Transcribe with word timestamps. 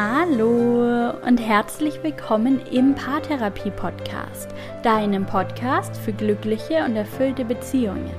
Hallo 0.00 1.10
und 1.26 1.38
herzlich 1.38 2.04
willkommen 2.04 2.60
im 2.70 2.94
Paartherapie 2.94 3.72
Podcast, 3.72 4.48
deinem 4.84 5.26
Podcast 5.26 5.96
für 5.96 6.12
glückliche 6.12 6.84
und 6.84 6.94
erfüllte 6.94 7.44
Beziehungen. 7.44 8.12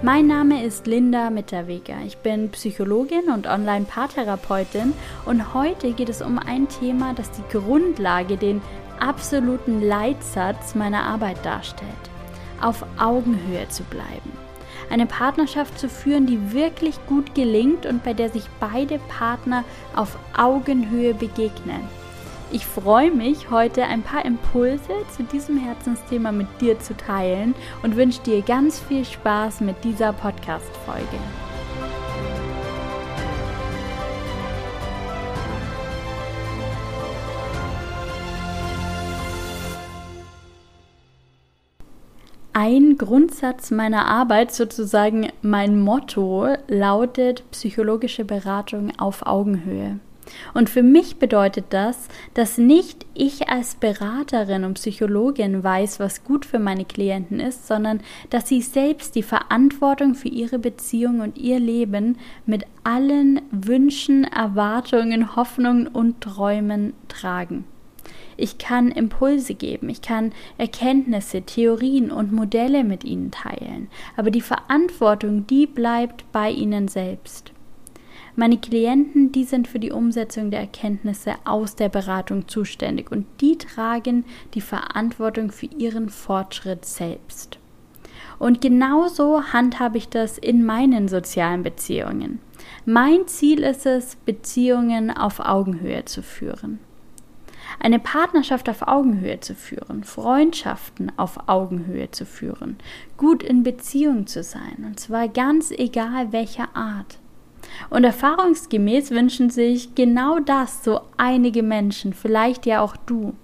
Mein 0.00 0.26
Name 0.26 0.64
ist 0.64 0.86
Linda 0.86 1.28
Mitterweger. 1.28 1.96
Ich 2.06 2.16
bin 2.16 2.48
Psychologin 2.48 3.28
und 3.30 3.46
Online-Paartherapeutin 3.46 4.94
und 5.26 5.52
heute 5.52 5.92
geht 5.92 6.08
es 6.08 6.22
um 6.22 6.38
ein 6.38 6.66
Thema, 6.68 7.12
das 7.12 7.30
die 7.30 7.58
Grundlage, 7.58 8.38
den 8.38 8.62
absoluten 8.98 9.82
Leitsatz 9.82 10.74
meiner 10.74 11.02
Arbeit 11.02 11.44
darstellt. 11.44 11.90
Auf 12.62 12.86
Augenhöhe 12.98 13.68
zu 13.68 13.82
bleiben 13.82 14.32
eine 14.90 15.06
Partnerschaft 15.06 15.78
zu 15.78 15.88
führen, 15.88 16.26
die 16.26 16.52
wirklich 16.52 16.98
gut 17.06 17.34
gelingt 17.34 17.86
und 17.86 18.02
bei 18.04 18.14
der 18.14 18.30
sich 18.30 18.44
beide 18.60 18.98
Partner 18.98 19.64
auf 19.94 20.16
Augenhöhe 20.36 21.14
begegnen. 21.14 21.80
Ich 22.54 22.66
freue 22.66 23.10
mich, 23.10 23.50
heute 23.50 23.84
ein 23.84 24.02
paar 24.02 24.26
Impulse 24.26 24.92
zu 25.16 25.22
diesem 25.22 25.56
Herzensthema 25.56 26.32
mit 26.32 26.48
dir 26.60 26.78
zu 26.78 26.94
teilen 26.94 27.54
und 27.82 27.96
wünsche 27.96 28.20
dir 28.20 28.42
ganz 28.42 28.78
viel 28.78 29.06
Spaß 29.06 29.62
mit 29.62 29.82
dieser 29.84 30.12
Podcast-Folge. 30.12 31.18
Ein 42.54 42.98
Grundsatz 42.98 43.70
meiner 43.70 44.04
Arbeit, 44.04 44.52
sozusagen 44.52 45.30
mein 45.40 45.80
Motto, 45.80 46.48
lautet 46.68 47.50
psychologische 47.50 48.26
Beratung 48.26 48.92
auf 48.98 49.24
Augenhöhe. 49.24 50.00
Und 50.52 50.68
für 50.68 50.82
mich 50.82 51.16
bedeutet 51.16 51.64
das, 51.70 52.08
dass 52.34 52.58
nicht 52.58 53.06
ich 53.14 53.48
als 53.48 53.76
Beraterin 53.76 54.64
und 54.64 54.74
Psychologin 54.74 55.64
weiß, 55.64 55.98
was 55.98 56.24
gut 56.24 56.44
für 56.44 56.58
meine 56.58 56.84
Klienten 56.84 57.40
ist, 57.40 57.66
sondern 57.66 58.00
dass 58.28 58.48
sie 58.48 58.60
selbst 58.60 59.14
die 59.14 59.22
Verantwortung 59.22 60.14
für 60.14 60.28
ihre 60.28 60.58
Beziehung 60.58 61.20
und 61.20 61.38
ihr 61.38 61.58
Leben 61.58 62.18
mit 62.44 62.66
allen 62.84 63.40
Wünschen, 63.50 64.24
Erwartungen, 64.24 65.36
Hoffnungen 65.36 65.86
und 65.86 66.20
Träumen 66.20 66.92
tragen. 67.08 67.64
Ich 68.36 68.58
kann 68.58 68.90
Impulse 68.90 69.54
geben, 69.54 69.88
ich 69.88 70.02
kann 70.02 70.32
Erkenntnisse, 70.58 71.42
Theorien 71.42 72.10
und 72.10 72.32
Modelle 72.32 72.84
mit 72.84 73.04
ihnen 73.04 73.30
teilen, 73.30 73.88
aber 74.16 74.30
die 74.30 74.40
Verantwortung, 74.40 75.46
die 75.46 75.66
bleibt 75.66 76.30
bei 76.32 76.50
ihnen 76.50 76.88
selbst. 76.88 77.52
Meine 78.34 78.56
Klienten, 78.56 79.30
die 79.30 79.44
sind 79.44 79.68
für 79.68 79.78
die 79.78 79.92
Umsetzung 79.92 80.50
der 80.50 80.60
Erkenntnisse 80.60 81.34
aus 81.44 81.76
der 81.76 81.90
Beratung 81.90 82.48
zuständig 82.48 83.10
und 83.12 83.26
die 83.42 83.58
tragen 83.58 84.24
die 84.54 84.62
Verantwortung 84.62 85.50
für 85.50 85.66
ihren 85.66 86.08
Fortschritt 86.08 86.86
selbst. 86.86 87.58
Und 88.38 88.62
genauso 88.62 89.42
handhabe 89.52 89.98
ich 89.98 90.08
das 90.08 90.38
in 90.38 90.64
meinen 90.64 91.08
sozialen 91.08 91.62
Beziehungen. 91.62 92.40
Mein 92.86 93.26
Ziel 93.26 93.60
ist 93.62 93.84
es, 93.84 94.16
Beziehungen 94.16 95.10
auf 95.10 95.40
Augenhöhe 95.40 96.04
zu 96.06 96.22
führen 96.22 96.78
eine 97.80 97.98
Partnerschaft 97.98 98.68
auf 98.68 98.82
Augenhöhe 98.82 99.40
zu 99.40 99.54
führen, 99.54 100.04
Freundschaften 100.04 101.12
auf 101.16 101.48
Augenhöhe 101.48 102.10
zu 102.10 102.26
führen, 102.26 102.76
gut 103.16 103.42
in 103.42 103.62
Beziehung 103.62 104.26
zu 104.26 104.42
sein, 104.42 104.84
und 104.84 105.00
zwar 105.00 105.28
ganz 105.28 105.70
egal 105.70 106.32
welcher 106.32 106.74
Art. 106.74 107.18
Und 107.90 108.04
erfahrungsgemäß 108.04 109.10
wünschen 109.10 109.50
sich 109.50 109.94
genau 109.94 110.38
das 110.40 110.84
so 110.84 111.00
einige 111.16 111.62
Menschen, 111.62 112.12
vielleicht 112.12 112.66
ja 112.66 112.80
auch 112.80 112.96
du. 112.96 113.34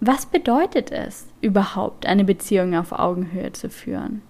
Was 0.00 0.26
bedeutet 0.26 0.90
es 0.90 1.26
überhaupt, 1.40 2.06
eine 2.06 2.24
Beziehung 2.24 2.76
auf 2.76 2.92
Augenhöhe 2.92 3.52
zu 3.52 3.70
führen? 3.70 4.22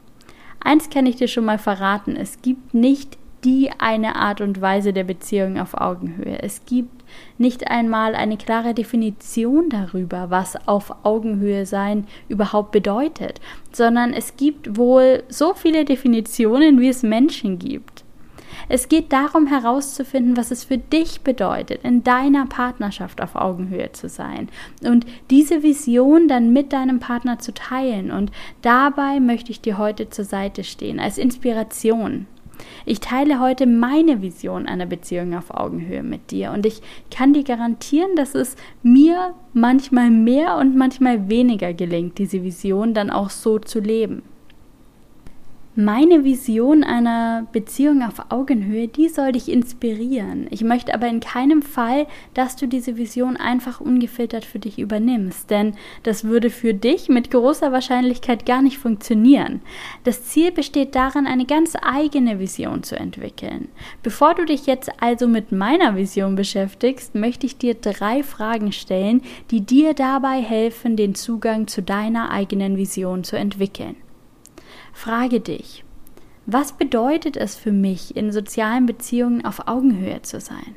Eins 0.60 0.88
kann 0.88 1.04
ich 1.04 1.16
dir 1.16 1.28
schon 1.28 1.44
mal 1.44 1.58
verraten, 1.58 2.16
es 2.16 2.40
gibt 2.40 2.74
nicht 2.74 3.18
die 3.44 3.70
eine 3.78 4.16
Art 4.16 4.40
und 4.40 4.60
Weise 4.60 4.92
der 4.92 5.04
Beziehung 5.04 5.58
auf 5.58 5.74
Augenhöhe. 5.74 6.42
Es 6.42 6.64
gibt 6.64 7.04
nicht 7.36 7.70
einmal 7.70 8.14
eine 8.14 8.36
klare 8.36 8.74
Definition 8.74 9.68
darüber, 9.68 10.30
was 10.30 10.56
auf 10.66 11.04
Augenhöhe 11.04 11.66
sein 11.66 12.06
überhaupt 12.28 12.72
bedeutet, 12.72 13.40
sondern 13.72 14.12
es 14.12 14.36
gibt 14.36 14.76
wohl 14.76 15.22
so 15.28 15.54
viele 15.54 15.84
Definitionen, 15.84 16.80
wie 16.80 16.88
es 16.88 17.02
Menschen 17.02 17.58
gibt. 17.58 18.04
Es 18.68 18.88
geht 18.88 19.12
darum 19.12 19.46
herauszufinden, 19.46 20.36
was 20.36 20.50
es 20.50 20.64
für 20.64 20.78
dich 20.78 21.20
bedeutet, 21.20 21.84
in 21.84 22.02
deiner 22.02 22.46
Partnerschaft 22.46 23.20
auf 23.20 23.34
Augenhöhe 23.34 23.92
zu 23.92 24.08
sein 24.08 24.48
und 24.82 25.04
diese 25.30 25.62
Vision 25.62 26.28
dann 26.28 26.52
mit 26.52 26.72
deinem 26.72 26.98
Partner 27.00 27.38
zu 27.38 27.52
teilen. 27.52 28.10
Und 28.10 28.30
dabei 28.62 29.20
möchte 29.20 29.50
ich 29.50 29.60
dir 29.60 29.76
heute 29.76 30.08
zur 30.08 30.24
Seite 30.24 30.64
stehen, 30.64 30.98
als 30.98 31.18
Inspiration. 31.18 32.26
Ich 32.84 33.00
teile 33.00 33.40
heute 33.40 33.66
meine 33.66 34.22
Vision 34.22 34.66
einer 34.66 34.86
Beziehung 34.86 35.34
auf 35.34 35.50
Augenhöhe 35.50 36.02
mit 36.02 36.30
dir 36.30 36.52
und 36.52 36.66
ich 36.66 36.82
kann 37.10 37.32
dir 37.32 37.44
garantieren, 37.44 38.16
dass 38.16 38.34
es 38.34 38.56
mir 38.82 39.34
manchmal 39.52 40.10
mehr 40.10 40.56
und 40.56 40.76
manchmal 40.76 41.28
weniger 41.28 41.72
gelingt, 41.72 42.18
diese 42.18 42.42
Vision 42.42 42.94
dann 42.94 43.10
auch 43.10 43.30
so 43.30 43.58
zu 43.58 43.80
leben. 43.80 44.22
Meine 45.76 46.22
Vision 46.22 46.84
einer 46.84 47.48
Beziehung 47.50 48.04
auf 48.04 48.26
Augenhöhe, 48.28 48.86
die 48.86 49.08
soll 49.08 49.32
dich 49.32 49.48
inspirieren. 49.48 50.46
Ich 50.50 50.62
möchte 50.62 50.94
aber 50.94 51.08
in 51.08 51.18
keinem 51.18 51.62
Fall, 51.62 52.06
dass 52.32 52.54
du 52.54 52.68
diese 52.68 52.96
Vision 52.96 53.36
einfach 53.36 53.80
ungefiltert 53.80 54.44
für 54.44 54.60
dich 54.60 54.78
übernimmst, 54.78 55.50
denn 55.50 55.74
das 56.04 56.22
würde 56.22 56.50
für 56.50 56.74
dich 56.74 57.08
mit 57.08 57.32
großer 57.32 57.72
Wahrscheinlichkeit 57.72 58.46
gar 58.46 58.62
nicht 58.62 58.78
funktionieren. 58.78 59.62
Das 60.04 60.22
Ziel 60.22 60.52
besteht 60.52 60.94
darin, 60.94 61.26
eine 61.26 61.44
ganz 61.44 61.72
eigene 61.82 62.38
Vision 62.38 62.84
zu 62.84 62.94
entwickeln. 62.94 63.66
Bevor 64.04 64.36
du 64.36 64.44
dich 64.44 64.66
jetzt 64.66 64.92
also 65.00 65.26
mit 65.26 65.50
meiner 65.50 65.96
Vision 65.96 66.36
beschäftigst, 66.36 67.16
möchte 67.16 67.46
ich 67.46 67.58
dir 67.58 67.74
drei 67.74 68.22
Fragen 68.22 68.70
stellen, 68.70 69.22
die 69.50 69.62
dir 69.62 69.92
dabei 69.92 70.40
helfen, 70.40 70.94
den 70.94 71.16
Zugang 71.16 71.66
zu 71.66 71.82
deiner 71.82 72.30
eigenen 72.30 72.76
Vision 72.76 73.24
zu 73.24 73.34
entwickeln. 73.34 73.96
Frage 74.94 75.40
dich, 75.40 75.84
was 76.46 76.72
bedeutet 76.72 77.36
es 77.36 77.56
für 77.56 77.72
mich, 77.72 78.16
in 78.16 78.32
sozialen 78.32 78.86
Beziehungen 78.86 79.44
auf 79.44 79.66
Augenhöhe 79.66 80.22
zu 80.22 80.40
sein? 80.40 80.76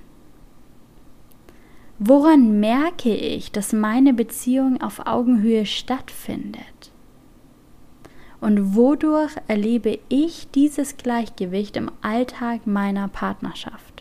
Woran 2.00 2.60
merke 2.60 3.14
ich, 3.16 3.52
dass 3.52 3.74
meine 3.74 4.14
Beziehung 4.14 4.82
auf 4.82 5.06
Augenhöhe 5.06 5.66
stattfindet? 5.66 6.92
Und 8.42 8.76
wodurch 8.76 9.32
erlebe 9.48 10.00
ich 10.10 10.50
dieses 10.52 10.98
Gleichgewicht 10.98 11.78
im 11.78 11.92
Alltag 12.02 12.68
meiner 12.68 13.08
Partnerschaft? 13.08 13.97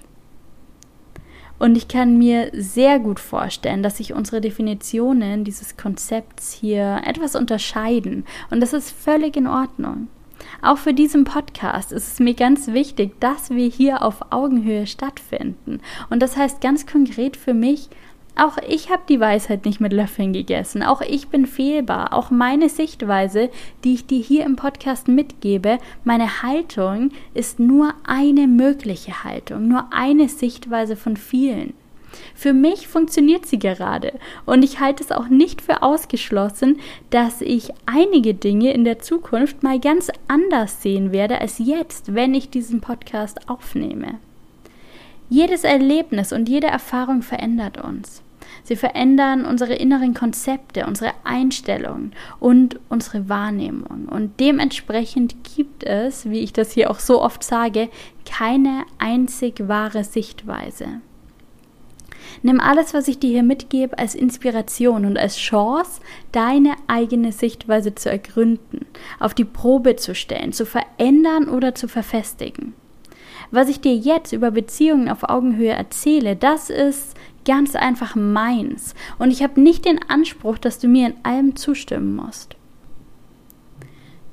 Und 1.59 1.77
ich 1.77 1.89
kann 1.89 2.19
mir 2.19 2.50
sehr 2.53 2.99
gut 2.99 3.21
vorstellen, 3.21 3.83
dass 3.83 3.97
sich 3.97 4.12
unsere 4.12 4.41
Definitionen 4.41 5.44
dieses 5.44 5.77
Konzepts 5.77 6.53
hier 6.53 7.00
etwas 7.05 7.34
unterscheiden. 7.34 8.25
Und 8.50 8.61
das 8.61 8.72
ist 8.72 8.91
völlig 8.91 9.37
in 9.37 9.47
Ordnung. 9.47 10.09
Auch 10.62 10.78
für 10.78 10.93
diesen 10.93 11.25
Podcast 11.25 11.93
ist 11.93 12.12
es 12.12 12.21
mir 12.21 12.34
ganz 12.34 12.69
wichtig, 12.69 13.19
dass 13.21 13.50
wir 13.50 13.69
hier 13.69 14.03
auf 14.03 14.33
Augenhöhe 14.33 14.87
stattfinden. 14.87 15.81
Und 16.11 16.21
das 16.21 16.37
heißt 16.37 16.61
ganz 16.61 16.87
konkret 16.87 17.37
für 17.37 17.55
mich, 17.55 17.88
auch 18.36 18.58
ich 18.69 18.91
habe 18.91 19.02
die 19.08 19.19
Weisheit 19.19 19.64
nicht 19.64 19.80
mit 19.80 19.92
Löffeln 19.92 20.32
gegessen. 20.32 20.82
Auch 20.82 21.00
ich 21.00 21.28
bin 21.28 21.47
fehlbar. 21.47 22.12
Auch 22.12 22.30
meine 22.30 22.69
Sichtweise, 22.69 23.50
die 23.82 23.94
ich 23.94 24.06
dir 24.06 24.20
hier 24.20 24.44
im 24.44 24.56
Podcast 24.56 25.08
mitgebe, 25.08 25.78
meine 26.05 26.43
Haltung 26.43 27.11
ist 27.32 27.58
nur 27.58 27.94
eine 28.05 28.46
mögliche 28.46 29.25
Haltung, 29.25 29.69
nur 29.69 29.87
eine 29.90 30.28
Sichtweise 30.28 30.96
von 30.96 31.16
vielen. 31.16 31.72
Für 32.34 32.52
mich 32.52 32.88
funktioniert 32.88 33.46
sie 33.46 33.58
gerade 33.58 34.12
und 34.44 34.62
ich 34.62 34.81
halte 34.81 35.02
es 35.02 35.12
auch 35.12 35.28
nicht 35.28 35.61
für 35.61 35.82
ausgeschlossen, 35.82 36.78
dass 37.11 37.40
ich 37.40 37.70
einige 37.87 38.34
Dinge 38.34 38.72
in 38.72 38.84
der 38.84 38.99
Zukunft 38.99 39.62
mal 39.62 39.81
ganz 39.81 40.11
anders 40.28 40.82
sehen 40.82 41.12
werde 41.12 41.40
als 41.40 41.58
jetzt, 41.58 42.14
wenn 42.14 42.34
ich 42.34 42.50
diesen 42.50 42.81
Podcast 42.81 43.49
aufnehme. 43.49 44.19
Jedes 45.28 45.64
Erlebnis 45.64 46.32
und 46.32 46.49
jede 46.49 46.69
Erfahrung 46.69 47.22
verändert 47.22 47.82
uns. 47.82 48.22
Sie 48.64 48.76
verändern 48.76 49.44
unsere 49.44 49.75
inneren 49.75 50.14
Konzepte, 50.14 50.87
unsere 50.87 51.12
Einstellungen 51.25 52.12
und 52.40 52.78
unsere 52.88 53.28
Wahrnehmung. 53.28 54.08
Und 54.10 54.40
dementsprechend 54.40 55.37
gibt 55.56 55.84
es, 55.84 56.28
wie 56.28 56.40
ich 56.40 56.52
das 56.52 56.72
hier 56.72 56.90
auch 56.90 56.98
so 56.98 57.22
oft 57.22 57.43
sage, 57.44 57.88
keine 58.25 58.84
einzig 58.98 59.69
wahre 59.69 60.04
Sichtweise. 60.04 61.00
Nimm 62.43 62.60
alles, 62.60 62.94
was 62.94 63.08
ich 63.08 63.19
dir 63.19 63.31
hier 63.31 63.43
mitgebe, 63.43 63.98
als 63.98 64.14
Inspiration 64.14 65.04
und 65.04 65.19
als 65.19 65.37
Chance, 65.37 66.00
deine 66.32 66.75
eigene 66.87 67.32
Sichtweise 67.32 67.94
zu 67.94 68.10
ergründen, 68.10 68.87
auf 69.19 69.34
die 69.34 69.44
Probe 69.44 69.96
zu 69.96 70.14
stellen, 70.14 70.52
zu 70.52 70.66
verändern 70.66 71.49
oder 71.49 71.75
zu 71.75 71.88
verfestigen. 71.88 72.75
Was 73.50 73.69
ich 73.69 73.81
dir 73.81 73.94
jetzt 73.94 74.32
über 74.32 74.50
Beziehungen 74.50 75.08
auf 75.08 75.28
Augenhöhe 75.28 75.72
erzähle, 75.72 76.37
das 76.37 76.69
ist 76.69 77.16
ganz 77.46 77.75
einfach 77.75 78.14
meins. 78.14 78.94
Und 79.19 79.31
ich 79.31 79.43
habe 79.43 79.60
nicht 79.60 79.87
den 79.87 80.00
Anspruch, 80.08 80.58
dass 80.58 80.78
du 80.78 80.88
mir 80.88 81.06
in 81.06 81.14
allem 81.22 81.56
zustimmen 81.56 82.14
musst. 82.14 82.56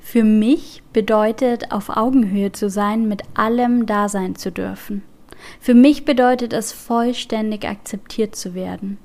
Für 0.00 0.24
mich 0.24 0.82
bedeutet 0.92 1.72
auf 1.72 1.88
Augenhöhe 1.88 2.52
zu 2.52 2.68
sein, 2.68 3.08
mit 3.08 3.22
allem 3.32 3.86
da 3.86 4.10
sein 4.10 4.36
zu 4.36 4.52
dürfen. 4.52 5.02
Für 5.60 5.74
mich 5.74 6.04
bedeutet 6.04 6.52
es 6.52 6.72
vollständig 6.72 7.66
akzeptiert 7.66 8.36
zu 8.36 8.54
werden. 8.54 8.98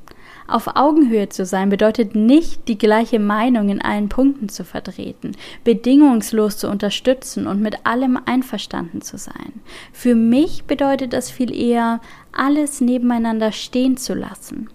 Auf 0.49 0.65
Augenhöhe 0.75 1.29
zu 1.29 1.45
sein 1.45 1.69
bedeutet 1.69 2.15
nicht, 2.15 2.67
die 2.67 2.79
gleiche 2.79 3.19
Meinung 3.19 3.69
in 3.69 3.83
allen 3.83 4.09
Punkten 4.09 4.49
zu 4.49 4.63
vertreten, 4.63 5.33
bedingungslos 5.63 6.57
zu 6.57 6.69
unterstützen 6.69 7.45
und 7.45 7.61
mit 7.61 7.85
allem 7.85 8.19
einverstanden 8.25 9.01
zu 9.01 9.19
sein. 9.19 9.61
Für 9.93 10.15
mich 10.15 10.63
bedeutet 10.63 11.13
es 11.13 11.29
viel 11.29 11.53
eher, 11.55 12.01
alles 12.31 12.81
nebeneinander 12.81 13.51
stehen 13.51 13.95
zu 13.95 14.15
lassen, 14.15 14.71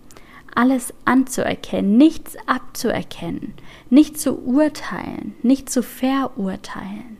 alles 0.54 0.94
anzuerkennen, 1.06 1.96
nichts 1.96 2.36
abzuerkennen, 2.46 3.54
nicht 3.90 4.20
zu 4.20 4.38
urteilen, 4.46 5.34
nicht 5.42 5.68
zu 5.70 5.82
verurteilen. 5.82 7.16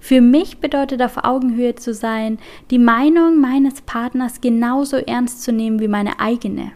Für 0.00 0.20
mich 0.20 0.58
bedeutet 0.58 1.02
auf 1.02 1.22
Augenhöhe 1.22 1.76
zu 1.76 1.94
sein, 1.94 2.40
die 2.72 2.78
Meinung 2.80 3.40
meines 3.40 3.80
Partners 3.82 4.40
genauso 4.40 4.96
ernst 4.96 5.44
zu 5.44 5.52
nehmen 5.52 5.78
wie 5.78 5.88
meine 5.88 6.18
eigene 6.18 6.72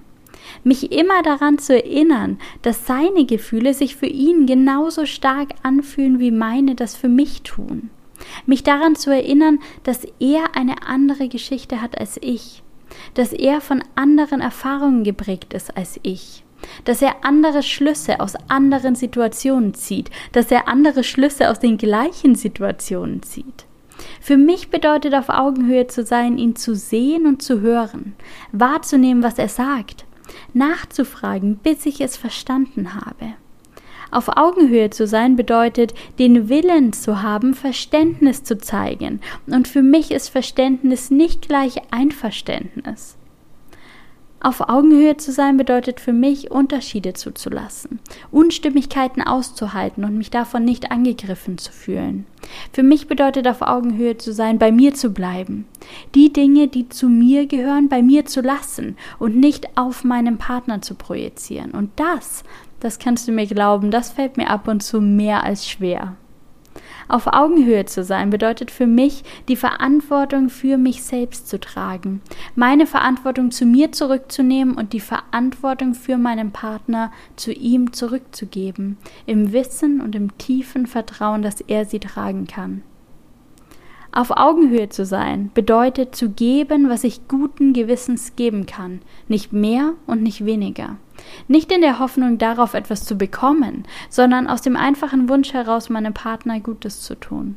mich 0.63 0.93
immer 0.93 1.23
daran 1.23 1.59
zu 1.59 1.75
erinnern, 1.75 2.39
dass 2.63 2.87
seine 2.87 3.25
Gefühle 3.27 3.75
sich 3.75 3.97
für 3.97 4.07
ihn 4.07 4.47
genauso 4.47 5.07
stark 5.07 5.51
anfühlen, 5.63 6.19
wie 6.19 6.31
meine 6.31 6.75
das 6.75 6.97
für 6.97 7.09
mich 7.09 7.43
tun. 7.43 7.91
Mich 8.47 8.63
daran 8.63 8.97
zu 8.97 9.11
erinnern, 9.11 9.59
dass 9.83 10.07
er 10.21 10.57
eine 10.57 10.87
andere 10.87 11.29
Geschichte 11.29 11.81
hat 11.81 11.99
als 11.99 12.19
ich, 12.21 12.63
dass 13.15 13.33
er 13.33 13.61
von 13.61 13.83
anderen 13.95 14.41
Erfahrungen 14.41 15.05
geprägt 15.05 15.53
ist 15.55 15.77
als 15.77 15.99
ich, 16.03 16.45
dass 16.85 17.03
er 17.03 17.25
andere 17.25 17.63
Schlüsse 17.63 18.21
aus 18.21 18.35
anderen 18.49 18.95
Situationen 18.95 19.75
zieht, 19.75 20.11
dass 20.33 20.51
er 20.51 20.69
andere 20.69 21.05
Schlüsse 21.05 21.51
aus 21.51 21.59
den 21.59 21.77
gleichen 21.77 22.35
Situationen 22.35 23.23
zieht. 23.23 23.67
Für 24.21 24.37
mich 24.37 24.71
bedeutet 24.71 25.15
auf 25.15 25.29
Augenhöhe 25.29 25.87
zu 25.87 26.05
sein, 26.05 26.39
ihn 26.39 26.57
zu 26.57 26.75
sehen 26.75 27.27
und 27.27 27.43
zu 27.43 27.61
hören, 27.61 28.15
wahrzunehmen, 28.53 29.23
was 29.23 29.39
er 29.39 29.49
sagt, 29.49 30.05
nachzufragen, 30.53 31.57
bis 31.57 31.87
ich 31.87 32.01
es 32.01 32.17
verstanden 32.17 32.95
habe. 32.95 33.35
Auf 34.11 34.29
Augenhöhe 34.37 34.91
zu 34.91 35.07
sein 35.07 35.35
bedeutet, 35.35 35.93
den 36.19 36.49
Willen 36.49 36.93
zu 36.93 37.23
haben, 37.23 37.55
Verständnis 37.55 38.45
zu 38.45 38.59
zeigen. 38.59 39.21
Und 39.47 39.67
für 39.67 39.83
mich 39.83 40.13
ist 40.13 40.29
Verständnis 40.29 41.11
nicht 41.11 41.49
gleich 41.49 41.77
Einverständnis. 41.91 43.17
Auf 44.45 44.69
Augenhöhe 44.69 45.17
zu 45.17 45.33
sein 45.33 45.57
bedeutet 45.57 46.01
für 46.01 46.13
mich, 46.13 46.51
Unterschiede 46.51 47.15
zuzulassen, 47.15 47.99
Unstimmigkeiten 48.31 49.23
auszuhalten 49.23 50.05
und 50.05 50.19
mich 50.19 50.31
davon 50.31 50.67
nicht 50.67 50.91
angegriffen 50.91 51.57
zu 51.57 51.73
fühlen. 51.73 52.27
Für 52.71 52.83
mich 52.83 53.09
bedeutet 53.09 53.49
auf 53.49 53.63
Augenhöhe 53.63 54.19
zu 54.19 54.35
sein, 54.35 54.59
bei 54.59 54.71
mir 54.71 54.93
zu 54.93 55.15
bleiben, 55.15 55.67
die 56.15 56.31
Dinge, 56.31 56.69
die 56.69 56.91
zu 56.91 57.09
mir 57.09 57.47
gehören, 57.47 57.89
bei 57.89 58.03
mir 58.03 58.27
zu 58.27 58.43
lassen 58.43 58.99
und 59.19 59.35
nicht 59.35 59.79
auf 59.79 60.05
meinen 60.05 60.37
Partner 60.37 60.83
zu 60.83 60.95
projizieren. 60.95 61.71
Und 61.71 61.93
das, 61.97 62.45
das 62.81 62.99
kannst 62.99 63.27
du 63.27 63.33
mir 63.33 63.47
glauben, 63.47 63.91
das 63.91 64.11
fällt 64.11 64.37
mir 64.37 64.51
ab 64.51 64.69
und 64.69 64.83
zu 64.83 65.01
mehr 65.01 65.43
als 65.43 65.67
schwer. 65.67 66.17
Auf 67.09 67.27
Augenhöhe 67.27 67.85
zu 67.85 68.03
sein 68.03 68.31
bedeutet 68.31 68.71
für 68.71 68.87
mich, 68.87 69.25
die 69.49 69.57
Verantwortung 69.57 70.49
für 70.49 70.79
mich 70.79 71.03
selbst 71.03 71.49
zu 71.49 71.61
tragen, 71.61 72.23
meine 72.55 72.87
Verantwortung 72.87 73.51
zu 73.51 73.67
mir 73.67 73.93
zurückzunehmen 73.93 74.75
und 74.75 74.93
die 74.93 75.01
Verantwortung 75.01 75.95
für 75.95 76.17
meinen 76.17 76.51
Partner 76.51 77.13
zu 77.37 77.53
ihm 77.53 77.93
zurückzugeben, 77.93 78.97
im 79.27 79.53
Wissen 79.53 80.01
und 80.01 80.15
im 80.15 80.37
tiefen 80.39 80.87
Vertrauen, 80.87 81.43
dass 81.43 81.61
er 81.61 81.85
sie 81.85 82.01
tragen 82.01 82.47
kann. 82.47 82.83
Auf 84.13 84.31
Augenhöhe 84.31 84.89
zu 84.89 85.05
sein 85.05 85.51
bedeutet 85.55 86.15
zu 86.15 86.31
geben, 86.31 86.89
was 86.89 87.03
ich 87.03 87.27
guten 87.27 87.73
Gewissens 87.73 88.37
geben 88.37 88.65
kann, 88.65 89.01
nicht 89.27 89.53
mehr 89.53 89.95
und 90.07 90.23
nicht 90.23 90.45
weniger. 90.45 90.99
Nicht 91.49 91.71
in 91.73 91.81
der 91.81 91.99
Hoffnung 91.99 92.39
darauf 92.39 92.75
etwas 92.75 93.05
zu 93.05 93.17
bekommen, 93.17 93.85
sondern 94.09 94.47
aus 94.47 94.63
dem 94.63 94.77
einfachen 94.77 95.29
Wunsch 95.29 95.53
heraus, 95.53 95.89
meinem 95.89 96.15
Partner 96.15 96.61
Gutes 96.61 97.01
zu 97.03 97.15
tun. 97.15 97.57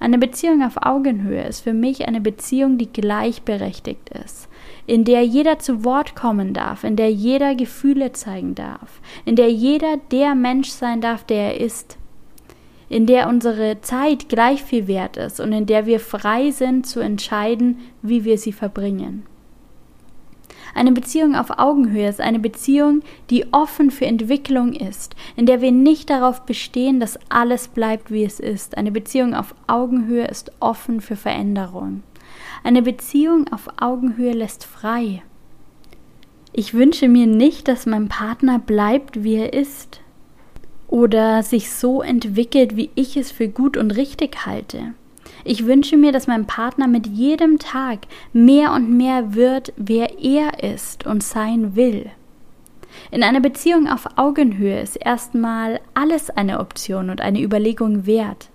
Eine 0.00 0.16
Beziehung 0.16 0.62
auf 0.62 0.78
Augenhöhe 0.80 1.46
ist 1.46 1.60
für 1.60 1.74
mich 1.74 2.08
eine 2.08 2.22
Beziehung, 2.22 2.78
die 2.78 2.90
gleichberechtigt 2.90 4.08
ist, 4.08 4.48
in 4.86 5.04
der 5.04 5.26
jeder 5.26 5.58
zu 5.58 5.84
Wort 5.84 6.16
kommen 6.16 6.54
darf, 6.54 6.84
in 6.84 6.96
der 6.96 7.12
jeder 7.12 7.54
Gefühle 7.54 8.12
zeigen 8.12 8.54
darf, 8.54 9.02
in 9.26 9.36
der 9.36 9.52
jeder 9.52 9.98
der 10.10 10.34
Mensch 10.34 10.70
sein 10.70 11.02
darf, 11.02 11.24
der 11.24 11.52
er 11.52 11.60
ist, 11.60 11.98
in 12.88 13.04
der 13.04 13.28
unsere 13.28 13.82
Zeit 13.82 14.30
gleich 14.30 14.62
viel 14.64 14.88
wert 14.88 15.18
ist 15.18 15.38
und 15.38 15.52
in 15.52 15.66
der 15.66 15.84
wir 15.84 16.00
frei 16.00 16.50
sind 16.50 16.86
zu 16.86 17.00
entscheiden, 17.00 17.78
wie 18.00 18.24
wir 18.24 18.38
sie 18.38 18.52
verbringen. 18.52 19.26
Eine 20.80 20.92
Beziehung 20.92 21.34
auf 21.34 21.58
Augenhöhe 21.58 22.08
ist 22.08 22.22
eine 22.22 22.38
Beziehung, 22.38 23.02
die 23.28 23.52
offen 23.52 23.90
für 23.90 24.06
Entwicklung 24.06 24.72
ist, 24.72 25.14
in 25.36 25.44
der 25.44 25.60
wir 25.60 25.72
nicht 25.72 26.08
darauf 26.08 26.46
bestehen, 26.46 27.00
dass 27.00 27.18
alles 27.28 27.68
bleibt, 27.68 28.10
wie 28.10 28.24
es 28.24 28.40
ist. 28.40 28.78
Eine 28.78 28.90
Beziehung 28.90 29.34
auf 29.34 29.54
Augenhöhe 29.66 30.26
ist 30.26 30.52
offen 30.58 31.02
für 31.02 31.16
Veränderung. 31.16 32.02
Eine 32.64 32.80
Beziehung 32.80 33.46
auf 33.52 33.68
Augenhöhe 33.78 34.32
lässt 34.32 34.64
frei. 34.64 35.22
Ich 36.54 36.72
wünsche 36.72 37.08
mir 37.08 37.26
nicht, 37.26 37.68
dass 37.68 37.84
mein 37.84 38.08
Partner 38.08 38.58
bleibt, 38.58 39.22
wie 39.22 39.34
er 39.34 39.52
ist 39.52 40.00
oder 40.88 41.42
sich 41.42 41.70
so 41.70 42.00
entwickelt, 42.00 42.74
wie 42.76 42.88
ich 42.94 43.18
es 43.18 43.30
für 43.30 43.48
gut 43.48 43.76
und 43.76 43.90
richtig 43.90 44.46
halte. 44.46 44.94
Ich 45.44 45.66
wünsche 45.66 45.96
mir, 45.96 46.12
dass 46.12 46.26
mein 46.26 46.46
Partner 46.46 46.86
mit 46.86 47.06
jedem 47.06 47.58
Tag 47.58 48.00
mehr 48.32 48.72
und 48.72 48.96
mehr 48.96 49.34
wird, 49.34 49.72
wer 49.76 50.09
er 50.22 50.62
ist 50.62 51.06
und 51.06 51.22
sein 51.22 51.76
will. 51.76 52.10
In 53.10 53.22
einer 53.22 53.40
Beziehung 53.40 53.88
auf 53.88 54.06
Augenhöhe 54.16 54.80
ist 54.80 54.96
erstmal 54.96 55.80
alles 55.94 56.30
eine 56.30 56.60
Option 56.60 57.10
und 57.10 57.20
eine 57.20 57.40
Überlegung 57.40 58.06
wert. 58.06 58.50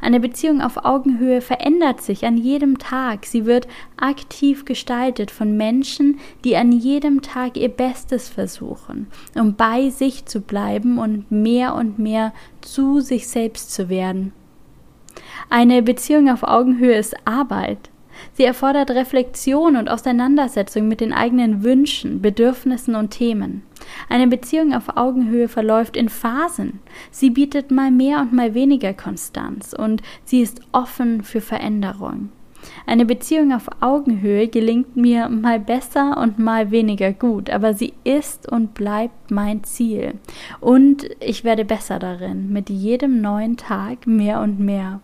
Eine 0.00 0.20
Beziehung 0.20 0.60
auf 0.60 0.84
Augenhöhe 0.84 1.40
verändert 1.40 2.02
sich 2.02 2.26
an 2.26 2.36
jedem 2.36 2.76
Tag. 2.76 3.24
Sie 3.24 3.46
wird 3.46 3.66
aktiv 3.96 4.66
gestaltet 4.66 5.30
von 5.30 5.56
Menschen, 5.56 6.18
die 6.44 6.56
an 6.56 6.72
jedem 6.72 7.22
Tag 7.22 7.56
ihr 7.56 7.70
Bestes 7.70 8.28
versuchen, 8.28 9.06
um 9.34 9.54
bei 9.54 9.88
sich 9.88 10.26
zu 10.26 10.42
bleiben 10.42 10.98
und 10.98 11.30
mehr 11.30 11.74
und 11.74 11.98
mehr 11.98 12.34
zu 12.60 13.00
sich 13.00 13.28
selbst 13.28 13.72
zu 13.72 13.88
werden. 13.88 14.34
Eine 15.48 15.82
Beziehung 15.82 16.28
auf 16.28 16.42
Augenhöhe 16.42 16.96
ist 16.96 17.16
Arbeit. 17.24 17.90
Sie 18.32 18.44
erfordert 18.44 18.90
Reflexion 18.90 19.76
und 19.76 19.88
Auseinandersetzung 19.88 20.88
mit 20.88 21.00
den 21.00 21.12
eigenen 21.12 21.62
Wünschen, 21.62 22.22
Bedürfnissen 22.22 22.94
und 22.94 23.10
Themen. 23.10 23.62
Eine 24.08 24.26
Beziehung 24.26 24.74
auf 24.74 24.96
Augenhöhe 24.96 25.48
verläuft 25.48 25.96
in 25.96 26.08
Phasen. 26.08 26.80
Sie 27.10 27.30
bietet 27.30 27.70
mal 27.70 27.90
mehr 27.90 28.20
und 28.20 28.32
mal 28.32 28.54
weniger 28.54 28.94
Konstanz 28.94 29.72
und 29.72 30.02
sie 30.24 30.40
ist 30.40 30.60
offen 30.72 31.22
für 31.22 31.40
Veränderung. 31.40 32.30
Eine 32.86 33.04
Beziehung 33.06 33.52
auf 33.52 33.68
Augenhöhe 33.80 34.48
gelingt 34.48 34.96
mir 34.96 35.28
mal 35.28 35.60
besser 35.60 36.16
und 36.16 36.38
mal 36.38 36.70
weniger 36.70 37.12
gut, 37.12 37.50
aber 37.50 37.74
sie 37.74 37.92
ist 38.04 38.50
und 38.50 38.74
bleibt 38.74 39.30
mein 39.30 39.64
Ziel. 39.64 40.14
Und 40.60 41.08
ich 41.20 41.44
werde 41.44 41.64
besser 41.64 41.98
darin, 41.98 42.52
mit 42.52 42.70
jedem 42.70 43.20
neuen 43.20 43.56
Tag 43.56 44.06
mehr 44.06 44.40
und 44.40 44.60
mehr. 44.60 45.00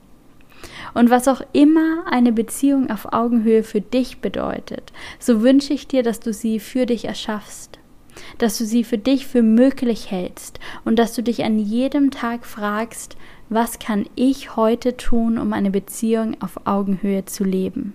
Und 0.95 1.11
was 1.11 1.29
auch 1.29 1.43
immer 1.53 2.05
eine 2.11 2.33
Beziehung 2.33 2.91
auf 2.91 3.13
Augenhöhe 3.13 3.63
für 3.63 3.81
dich 3.81 4.21
bedeutet, 4.21 4.93
so 5.19 5.43
wünsche 5.43 5.73
ich 5.73 5.87
dir, 5.87 6.03
dass 6.03 6.21
du 6.21 6.33
sie 6.33 6.61
für 6.61 6.87
dich 6.87 7.05
erschaffst, 7.05 7.79
dass 8.39 8.59
du 8.59 8.65
sie 8.65 8.85
für 8.85 8.99
dich 8.99 9.27
für 9.27 9.43
möglich 9.43 10.11
hältst 10.11 10.61
und 10.85 10.99
dass 10.99 11.15
du 11.15 11.23
dich 11.23 11.45
an 11.45 11.59
jedem 11.59 12.11
Tag 12.11 12.45
fragst, 12.45 13.17
was 13.49 13.79
kann 13.79 14.07
ich 14.15 14.57
heute 14.57 14.97
tun, 14.97 15.39
um 15.39 15.53
eine 15.53 15.71
Beziehung 15.71 16.37
auf 16.41 16.67
Augenhöhe 16.67 17.25
zu 17.25 17.45
leben. 17.45 17.95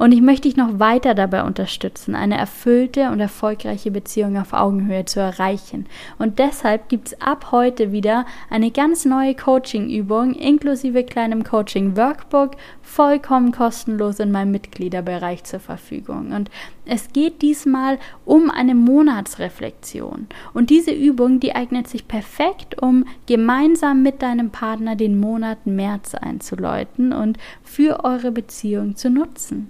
Und 0.00 0.12
ich 0.12 0.22
möchte 0.22 0.48
dich 0.48 0.56
noch 0.56 0.78
weiter 0.78 1.14
dabei 1.14 1.42
unterstützen, 1.42 2.14
eine 2.14 2.38
erfüllte 2.38 3.10
und 3.10 3.20
erfolgreiche 3.20 3.90
Beziehung 3.90 4.38
auf 4.38 4.54
Augenhöhe 4.54 5.04
zu 5.04 5.20
erreichen. 5.20 5.84
Und 6.18 6.38
deshalb 6.38 6.88
gibt 6.88 7.08
es 7.08 7.20
ab 7.20 7.48
heute 7.52 7.92
wieder 7.92 8.24
eine 8.48 8.70
ganz 8.70 9.04
neue 9.04 9.34
Coaching-Übung 9.34 10.32
inklusive 10.32 11.04
kleinem 11.04 11.44
Coaching-Workbook 11.44 12.52
vollkommen 12.80 13.52
kostenlos 13.52 14.20
in 14.20 14.32
meinem 14.32 14.52
Mitgliederbereich 14.52 15.44
zur 15.44 15.60
Verfügung. 15.60 16.32
Und 16.32 16.50
Es 16.86 17.12
geht 17.12 17.42
diesmal 17.42 17.98
um 18.24 18.50
eine 18.50 18.74
Monatsreflexion. 18.74 20.28
Und 20.54 20.70
diese 20.70 20.92
Übung, 20.92 21.40
die 21.40 21.54
eignet 21.54 21.88
sich 21.88 22.08
perfekt, 22.08 22.80
um 22.80 23.04
gemeinsam 23.26 24.02
mit 24.02 24.22
deinem 24.22 24.48
Partner 24.48 24.96
den 24.96 25.20
Monat 25.20 25.66
März 25.66 26.14
einzuläuten 26.14 27.12
und 27.12 27.36
für 27.62 28.02
eure 28.02 28.32
Beziehung 28.32 28.96
zu 28.96 29.10
nutzen. 29.10 29.68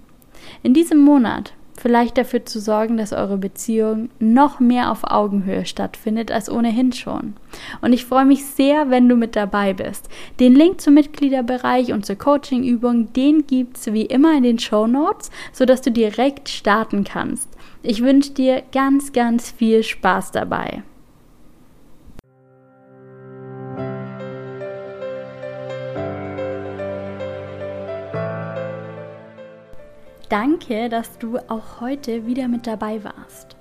In 0.63 0.75
diesem 0.75 0.99
Monat 0.99 1.53
vielleicht 1.81 2.19
dafür 2.19 2.45
zu 2.45 2.61
sorgen, 2.61 2.99
dass 2.99 3.13
eure 3.13 3.39
Beziehung 3.39 4.11
noch 4.19 4.61
mehr 4.61 4.93
auf 4.93 5.05
Augenhöhe 5.05 5.65
stattfindet 5.65 6.31
als 6.31 6.51
ohnehin 6.51 6.93
schon. 6.93 7.35
Und 7.81 7.93
ich 7.93 8.05
freue 8.05 8.27
mich 8.27 8.45
sehr, 8.45 8.91
wenn 8.91 9.09
du 9.09 9.17
mit 9.17 9.35
dabei 9.35 9.73
bist. 9.73 10.09
Den 10.39 10.55
Link 10.55 10.81
zum 10.81 10.95
Mitgliederbereich 10.95 11.93
und 11.93 12.05
zur 12.05 12.17
Coachingübung, 12.17 13.13
den 13.15 13.47
gibt 13.47 13.79
es 13.79 13.93
wie 13.93 14.05
immer 14.05 14.37
in 14.37 14.43
den 14.43 14.59
Show 14.59 14.87
Notes, 14.87 15.31
sodass 15.53 15.81
du 15.81 15.91
direkt 15.91 16.51
starten 16.51 17.05
kannst. 17.05 17.49
Ich 17.83 18.03
wünsche 18.03 18.33
dir 18.33 18.63
ganz, 18.73 19.13
ganz 19.13 19.51
viel 19.51 19.83
Spaß 19.83 20.33
dabei. 20.33 20.83
Danke, 30.31 30.89
dass 30.89 31.19
du 31.19 31.39
auch 31.49 31.81
heute 31.81 32.25
wieder 32.25 32.47
mit 32.47 32.69
dabei 32.69 33.03
warst. 33.03 33.57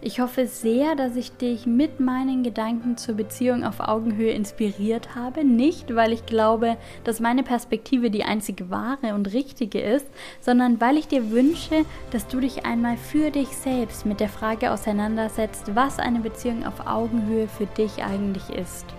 Ich 0.00 0.20
hoffe 0.20 0.46
sehr, 0.46 0.96
dass 0.96 1.16
ich 1.16 1.32
dich 1.36 1.66
mit 1.66 2.00
meinen 2.00 2.42
Gedanken 2.42 2.96
zur 2.96 3.14
Beziehung 3.14 3.62
auf 3.62 3.78
Augenhöhe 3.80 4.32
inspiriert 4.32 5.14
habe. 5.14 5.44
Nicht, 5.44 5.94
weil 5.94 6.14
ich 6.14 6.24
glaube, 6.24 6.78
dass 7.04 7.20
meine 7.20 7.42
Perspektive 7.42 8.10
die 8.10 8.24
einzige 8.24 8.70
wahre 8.70 9.12
und 9.14 9.34
richtige 9.34 9.82
ist, 9.82 10.06
sondern 10.40 10.80
weil 10.80 10.96
ich 10.96 11.08
dir 11.08 11.30
wünsche, 11.30 11.84
dass 12.10 12.26
du 12.26 12.40
dich 12.40 12.64
einmal 12.64 12.96
für 12.96 13.30
dich 13.30 13.48
selbst 13.48 14.06
mit 14.06 14.18
der 14.18 14.30
Frage 14.30 14.72
auseinandersetzt, 14.72 15.74
was 15.74 15.98
eine 15.98 16.20
Beziehung 16.20 16.64
auf 16.64 16.86
Augenhöhe 16.86 17.48
für 17.48 17.66
dich 17.66 18.02
eigentlich 18.02 18.48
ist. 18.48 18.93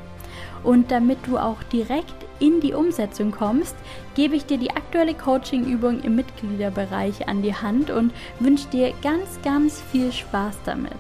Und 0.66 0.90
damit 0.90 1.20
du 1.28 1.38
auch 1.38 1.62
direkt 1.72 2.16
in 2.40 2.60
die 2.60 2.74
Umsetzung 2.74 3.32
kommst, 3.32 3.76
gebe 4.16 4.36
ich 4.36 4.46
dir 4.46 4.58
die 4.58 4.72
aktuelle 4.72 5.14
Coaching-Übung 5.14 6.02
im 6.02 6.16
Mitgliederbereich 6.16 7.30
an 7.30 7.44
die 7.44 7.54
Hand 7.54 7.92
und 7.92 8.12
wünsche 8.40 8.68
dir 8.70 8.94
ganz, 9.04 9.40
ganz 9.44 9.82
viel 9.92 10.12
Spaß 10.12 10.58
damit. 10.66 10.92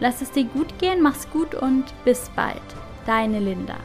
Lass 0.00 0.22
es 0.22 0.30
dir 0.32 0.44
gut 0.44 0.78
gehen, 0.78 1.02
mach's 1.02 1.30
gut 1.30 1.54
und 1.54 1.84
bis 2.04 2.30
bald. 2.34 2.62
Deine 3.06 3.38
Linda. 3.38 3.76